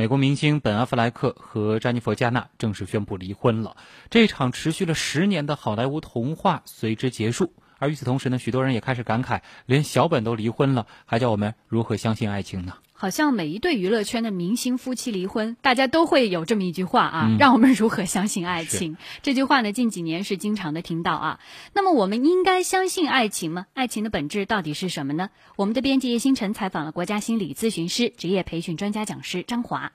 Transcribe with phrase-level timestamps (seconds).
[0.00, 3.76] 美国明星本·阿弗莱克和詹妮弗·加纳正式宣布离婚了。
[4.08, 7.52] 这场持续了十年的好莱坞童话随之结束。
[7.78, 12.76] 而与此同时呢，许多人也开始感慨，连小本都离婚了，还叫我们如何相信爱情呢？
[13.00, 18.98] 好像每一对娱乐圈的明星夫妻离婚，大家都会有这么一句话啊，让我们如何相信爱情？
[19.22, 21.40] 这句话呢，近几年是经常的听到啊。
[21.72, 23.64] 那么，我们应该相信爱情吗？
[23.72, 25.30] 爱情的本质到底是什么呢？
[25.56, 29.92] 我们的编辑叶星辰采访了国家心理咨询师、职业培训专家讲师张华。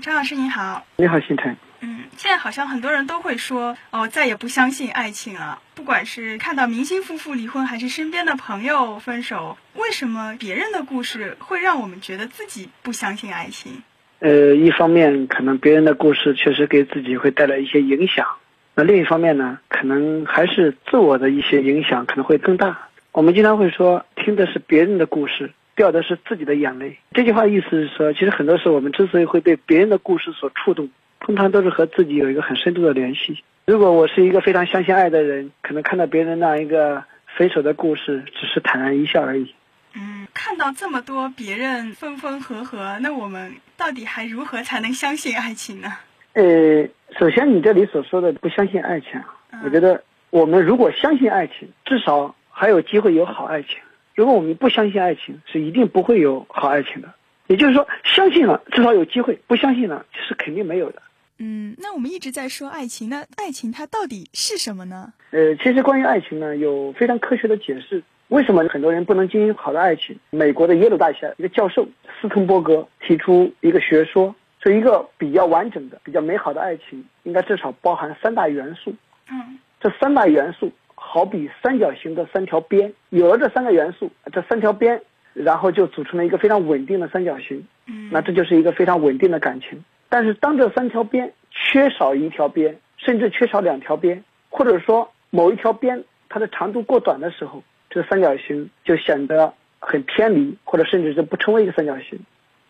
[0.00, 1.56] 张老师您好，你好，星辰。
[1.82, 5.60] 嗯，现在好像很多人都会说，哦，再也不相信爱情了。
[5.74, 13.82] 不管是看到明星夫妇离婚，还是身边的朋友分手，为什么别人的故事会让我们觉得自己不相信爱情？
[14.18, 18.26] 呃，一方面可能别人的故事确实给自己会带来一些影响，
[18.74, 22.88] 那另一方面呢，可能还是自我的一些影响可能会更大。
[23.12, 26.98] 我们经常会说，听的是别人的故事，掉的是自己的眼泪。
[27.14, 30.90] 这句话意思是说，其实很多时候我们之所以会被别人的故事所触动。
[31.20, 33.42] 通常都是和自己有一个很深度的联系。
[33.66, 37.04] 如果我是一个非常相信爱的人，可能看到别人那样一个
[37.36, 39.54] 分手的故事，只是坦然一笑而已。
[39.94, 45.92] 嗯，看到这么多别人分分合合，那我们到底还如何才能相信爱情呢？
[46.32, 49.20] 呃，首先你这里所说的不相信爱情，
[49.64, 53.78] 我觉得我们如果相信爱情，至少还有机会有好爱情。
[54.14, 57.12] 如果我们不相信爱情，是一定不会有好爱情的。
[57.46, 61.02] 也就是说，相信了至少有机会，不相信了是肯定没有的。
[61.42, 65.12] 嗯，那我们一直在说爱情，那爱情它到底是什么呢？
[65.30, 68.02] 呃，其实关于爱情呢，有非常科学的解释。
[68.28, 70.16] 为什么很多人不能经营好的爱情？
[70.30, 71.88] 美国的耶鲁大学一个教授
[72.20, 78.94] 斯滕伯格提出一个学说，说一个比较完整的、比较美好的爱情，应该至少包含三大元素。
[79.30, 85.00] 嗯，这三大元素好比三角形的三条边，有了这三个元素，这三条边，
[85.32, 87.66] 然后就组成了一个非常稳定的三角形。
[87.86, 89.82] 嗯，那这就是一个非常稳定的感情。
[90.10, 102.18] 但是，当这三条边缺少一条边，甚至缺少两条边，或者说某一条边它的长度过短的时候，这个三角形就显得很偏离，或者甚至就不成为一个三角形。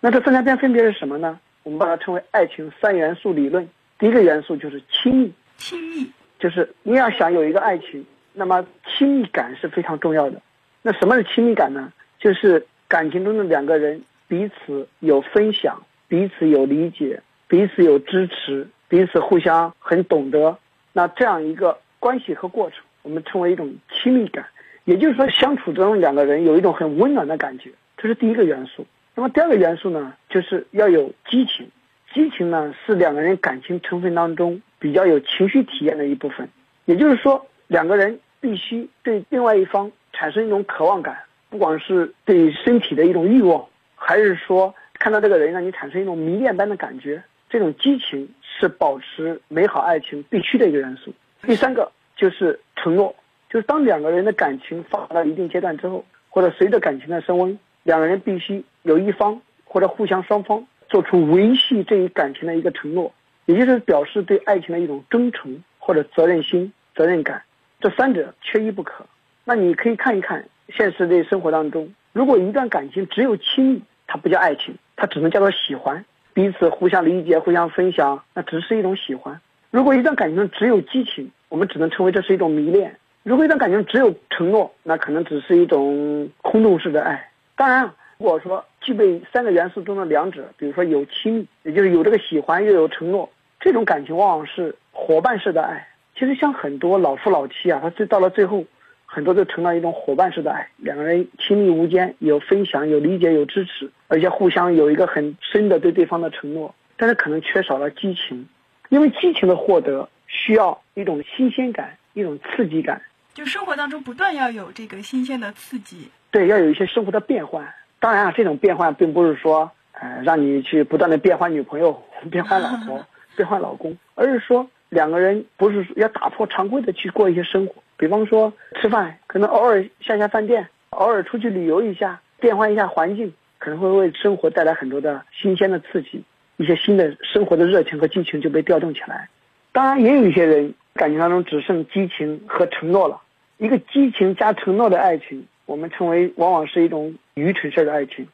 [0.01, 1.41] 那这三条边分别是什么呢？
[1.63, 3.67] 我们把它称为爱情三元素理论。
[3.99, 8.05] 第一个元素就是亲密，亲密就是你要想有一个爱情，
[8.35, 10.41] 那么亲密感是非常重要的。
[10.83, 11.93] 那什么是亲密感呢？
[12.19, 17.23] 就是感情中的两个人彼此有分享，彼此有理解。
[17.51, 20.57] 彼此有支持，彼此互相很懂得，
[20.93, 24.47] 那这样一个关系和过程，我们称为一种亲密感。
[24.85, 28.87] 也就是说，相处中两个人有一种很温暖的感觉，这是第一个元素。
[29.17, 31.69] 那么第二个元素呢，就是要有激情。
[32.15, 36.49] 激情呢，是两个人感情成分当中比较有情绪体验的一部分。
[36.85, 41.19] 也就是说，两个人必须对另外一方产生一种渴望感，
[41.49, 47.21] 不管是对身体的一种欲望，还是说看到这个人让你产生一种迷恋般的感觉。
[47.51, 51.13] 这种激情是保持美好爱情必须的一个元素。
[51.43, 53.15] 第三个就是承诺，
[53.51, 63.13] 就是当两个人的感情发展到一定阶段之后，或者随着感情的升温，两个人必须有一方或者互相双方做出维系这一感情的一个承诺，
[63.47, 67.43] 也就是表示对爱情的一种忠诚或者责任心、责任感。
[67.81, 69.07] 这三者缺一不可。
[69.45, 76.05] 那你可以看一看现实的生活当中，如果一段感情只有亲密，它不叫爱情，它只能叫做喜欢。
[76.33, 79.41] 彼此互相理解、互相分享，那只是一种喜欢。
[79.71, 82.91] 如果一段感情只有激情，我们只能称为这是一种迷恋；
[83.23, 87.31] 如果一段感情只有承诺，那可能只是一种空洞式的爱。
[87.57, 93.29] 当然，如果说具备三个元素中的两者，比如说有亲密，也就是有这个喜欢又有承诺，
[93.61, 95.87] 这种感情往往是伙伴式的爱。
[96.17, 98.65] 其实像很多老夫老妻啊，他最到了最后。
[99.13, 106.73] 很多都成了一种伙伴式的爱，两个人亲密无间，有分享、有理解、有支持，而且互相有一个很深的对对方的承诺。
[106.97, 108.47] 但是可能缺少了激情，
[108.89, 113.03] 因为激情的获得需要一种新鲜感、一种刺激感。
[113.35, 117.67] 就生活当中不断要有这个新鲜的刺激，对，要有一些生活的变换。
[117.99, 122.01] 当然啊，这种变换并不是说，呃，让你去不断的变换女朋友、
[122.31, 127.83] 变换老婆、 变换老公，而是说两个人不是要打破常规的去过一些生活。
[128.01, 128.51] 比方说
[128.81, 136.25] 吃饭，可能偶尔下下饭店，偶尔出去旅游一下，变换一下环境，可能会为生活带来很多的新鲜的刺激，
[136.57, 139.29] 一些新的生活的热情和激情就被调动起来。
[139.73, 143.21] 当然，也有一些人感情当中只剩激情和承诺了。
[143.59, 148.27] 一个激情加承诺的爱情，我们称为往往是一种愚蠢式的爱情，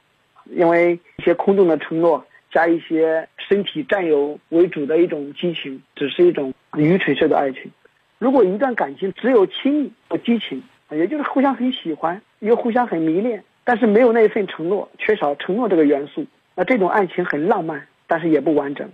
[0.45, 7.69] 因为一些空洞的承诺加一些身体占有为主的一种激情，只是一种愚蠢式的爱情。
[8.19, 18.89] 如果一段感情只有亲密和激情，也就是互相很喜欢，又互相很迷恋，但是没有那一份承诺，缺少承诺这个元素，那这种爱情很浪漫，但是也不完整。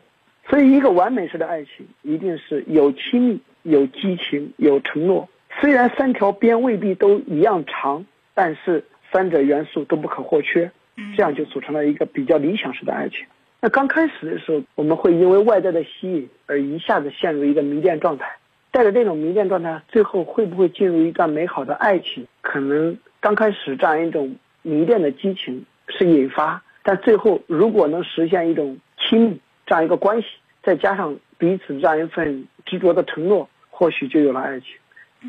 [0.48, 5.28] 所以，一个完美式的爱情一定是有亲密、有激情、有承诺。
[5.60, 8.04] 虽然三条边未必都一样长，
[8.34, 10.72] 但是三者元素都不可或缺，
[11.16, 13.24] 这样就组成了一个比较理想式的爱情。
[13.60, 18.26] 那刚开始的时候，我们会因为外在的吸引而一下子陷入一个迷恋状态，
[18.72, 22.26] 带着这种迷恋状态，最后会不会进入一段美好的爱情？
[22.40, 30.26] 可能刚开始这样一种迷恋的激情是引发，但最后如果能实现一种亲密这样一个关系，
[30.62, 34.68] 再加上彼此这样一份执着的承诺，或许就有了爱情。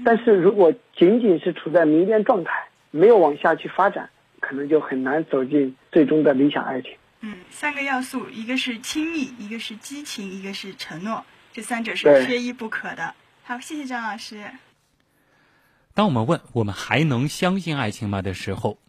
[0.06, 6.92] 但是如果仅仅是处在迷恋状态，没有往下去发展，可能就很难走进最终的理想爱情。
[7.20, 13.14] 嗯，三个要素，一个是亲密，一个是激情，一个是承诺，这三者是缺一不可的。
[13.46, 14.50] 好，谢谢张老师。
[15.94, 18.80] 当我们问我们还能相信爱情吗的时候，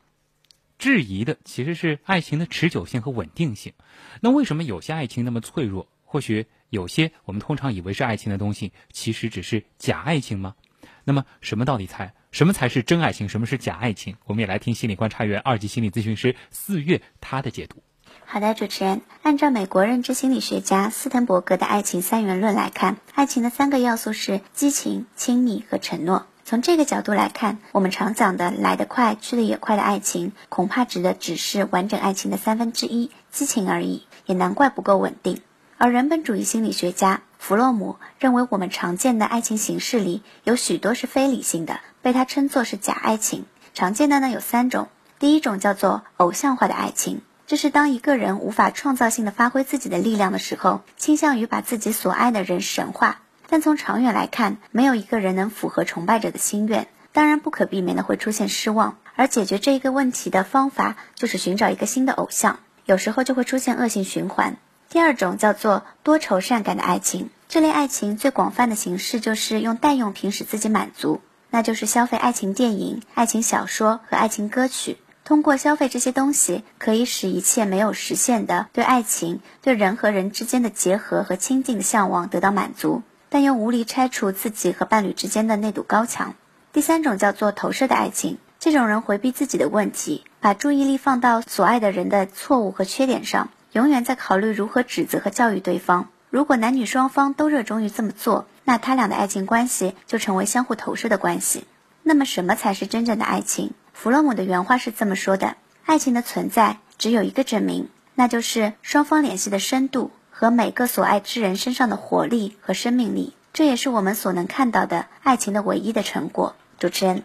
[0.78, 3.72] 质疑的其实是爱情的持久性和稳定性。
[4.20, 5.88] 那为什么有些爱情那么脆弱？
[6.04, 10.54] 或许有些我们通常以为是爱情的东西，其实只是假爱情吗？
[11.02, 13.28] 那么什么到底才什么才是真爱情？
[13.28, 14.16] 什么是假爱情？
[14.24, 17.82] 我们也来听心理观察员、二级心理咨询师四月他的解读。
[18.26, 26.26] 好的，主持人，按照美国认知心理学家斯滕伯格的爱情三元论来看，爱情的三个要素是激情、亲密和承诺。
[26.44, 35.40] 从这个角度来看，我们常讲的来得快去得也快的爱情，恐怕指的只是完整爱情的三分之一——激情而已，也难怪不够稳定。
[35.78, 43.44] 而人本主义心理学家弗洛姆认为，我们常见的爱情形式里有许多是非理性的，被他称作是假爱情。
[43.74, 44.88] 常见的呢有三种，
[45.20, 47.22] 第一种叫做偶像化的爱情。
[47.46, 53.20] 这是当一个人无法创造性的发挥自己的力量的时候，倾向于把自己所爱的人神化。
[53.48, 58.96] 但从长远来看，没有一个人能符合崇拜者的心愿，当然不可避免的会出现失望。
[59.14, 64.56] 而解决这一个问题的方法，就是寻找一个新的偶像，有时候就会出现恶性循环。
[64.88, 71.20] 第二种叫做多愁善感的爱情，这类爱情最广泛的形式就是用代用品使自己满足，
[71.50, 74.96] 那就是消费爱情电影、爱情小说和爱情歌曲。
[75.24, 86.34] 通过消费这些东西，可以使一切没有实现的对爱情、对人和人之间的结合和亲近的向往得到满足，但又无力拆除自己和伴侣之间的那堵高墙。
[86.74, 96.08] 第三种叫做投射的爱情，这种人回避自己的问题，把注意力放到所爱的人的错误和缺点上，永远在考虑如何指责和教育对方。
[96.28, 101.64] 如果男女双方都热衷于这么做，那他俩的爱情关系就成为相互投射的关系。
[102.02, 103.72] 那么，什么才是真正的爱情？
[103.94, 113.32] 弗洛姆的原话是这么说的：爱情的存在只有一个证明，那就是双方联系的深度和每个所爱之人身上的活力和生命力。
[113.54, 116.56] 这也是我们所能看到的爱情的唯一的成果。
[116.78, 117.22] 主持人，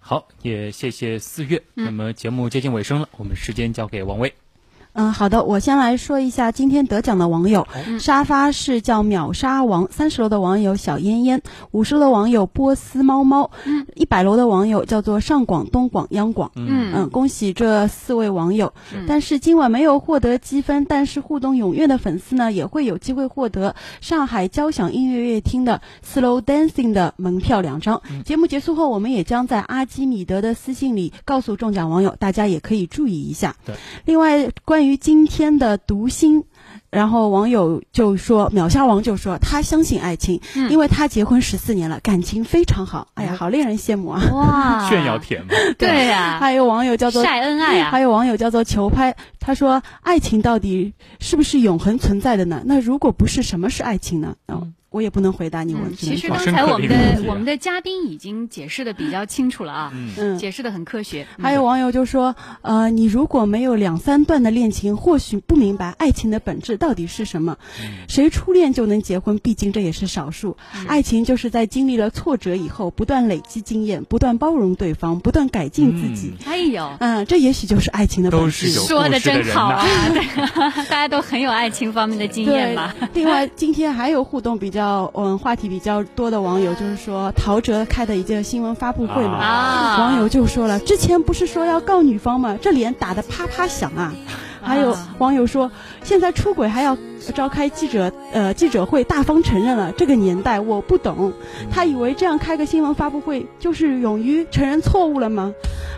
[0.00, 1.62] 好，也谢谢四月。
[1.74, 4.34] 那么节目接近尾声了，我们时间交给王威。
[5.00, 7.66] 嗯，好的，我先来说一下今天得奖的网友。
[7.98, 13.50] 沙发是叫秒杀王，三十楼的网友小烟烟，五十楼的网友波斯猫猫，
[13.94, 16.52] 一百楼的网友叫做上广东广央广。
[16.54, 18.74] 嗯嗯，恭喜这四位网友。
[19.08, 28.02] 但是今晚没有获得积分，但是互动踊跃的粉丝呢，也会有机会获得上海交响音乐乐厅的 Slow Dancing 的门票两张。
[28.26, 33.56] 节目结束后，我们也将在阿基米德的私信里告诉中奖网友，大家也可以注意一下。
[33.64, 33.74] 对，
[34.04, 34.80] 另外关。
[34.80, 36.44] 关于今天的读心，
[36.90, 43.06] 然后网友就说，秒杀王就说他相信爱情，因为他结婚十四年了，感情非常好。
[43.14, 44.20] 哎呀，好令人羡慕啊！
[44.32, 45.52] 哇， 炫耀甜吗？
[45.78, 46.38] 对呀。
[46.40, 52.62] 还有网友叫做晒恩爱啊，还有网友叫做球拍，他说爱情到底是不是永恒存在的呢？
[52.64, 54.34] 那如果不是，什么是爱情呢？
[54.48, 54.74] 嗯。
[54.90, 56.06] 我也不能回答你问题。
[56.06, 61.24] 其实刚才我们的我们的嘉宾已经解释的比较清楚了啊，嗯，解释的很科学。
[61.38, 67.56] 还有网友就说，呃，你如果没有两三段的恋情，或许不明白爱情的本质到底是什么。
[68.08, 69.38] 谁初恋就能结婚？
[69.38, 70.56] 毕竟这也是少数。
[70.88, 76.32] 爱情就是在经历了挫折以后，不断累积经验，不断包容对方，不断改进自己。
[76.46, 78.68] 哎呦，嗯，这也许就是爱情的本质。
[78.70, 79.86] 说的真好啊，
[80.90, 82.92] 大家都很有爱情方面的经验吧。
[83.14, 84.79] 另外，今天还有互动比较。
[84.80, 92.56] 较嗯话题比较多的网友就是说陶喆开的一个新闻发布会嘛，网友就说了，之前不是说要告女方吗？
[92.62, 94.14] 这脸打得啪啪响啊！
[94.62, 95.70] 还有网友说，
[96.02, 96.96] 现在出轨还要
[97.34, 99.92] 召开记者呃记者会，大方承认了。
[99.92, 101.32] 这个年代我不懂，
[101.70, 105.52] 他以为这样开个新闻发布会就是勇于承认错误了吗？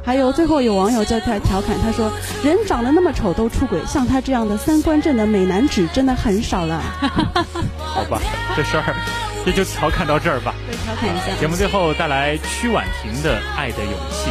[0.05, 2.11] 还有最后有网友在在调侃，他说
[2.45, 6.83] ：“人长得那么丑都出轨，像他这样的三观正的美男子真的很少了。”
[7.79, 8.21] 好吧，
[8.57, 8.95] 这事儿
[9.47, 10.55] 也就调侃到这儿吧。
[10.67, 11.41] 对，调侃一下。
[11.41, 14.31] 节目最后带来曲婉婷的《爱的勇气》。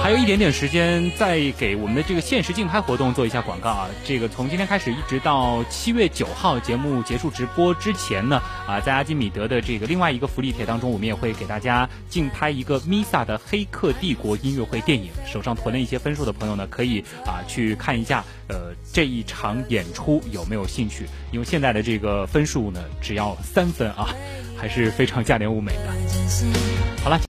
[0.00, 3.88] 还有一点点时间，再给我们的这个限时竞拍活动做一下广告啊。
[4.04, 15.10] 这个从今天开始一直到七月九号节目结束直播之前呢，啊，在阿基米德的这个另外一个福利帖当中，我们也会给大家竞拍一个 Misa 的《黑客帝国》音乐会电影。
[15.26, 21.06] 手上囤了一些分数的朋友呢，可以啊去看一下，呃，这一场演出有没有兴趣？
[21.30, 24.08] 因为现在的这个分数呢，只要三分啊，
[24.56, 25.92] 还是非常价廉物美的。
[27.02, 27.20] 好了。